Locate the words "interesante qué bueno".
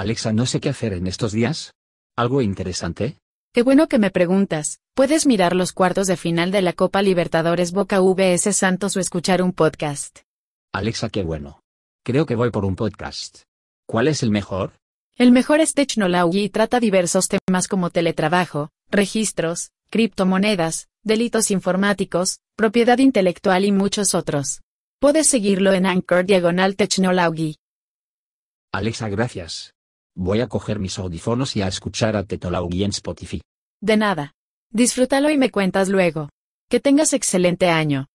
2.40-3.86